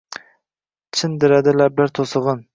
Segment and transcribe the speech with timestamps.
[1.01, 2.45] Cindiradi lablar toʼsigʼin